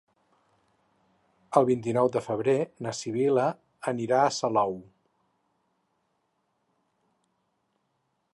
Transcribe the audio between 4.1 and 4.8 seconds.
a Salou.